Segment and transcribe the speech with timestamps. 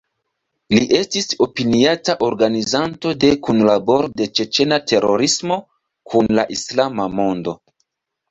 [0.75, 5.59] Li estis opiniata organizanto de kunlaboro de ĉeĉena terorismo
[6.15, 7.55] kun la islama mondo.